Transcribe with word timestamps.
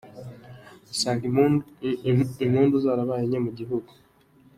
usanga 0.93 1.23
impundu 2.47 2.75
zarabaye 2.85 3.23
nke 3.29 3.39
mu 3.45 3.51
gihugu. 3.59 3.89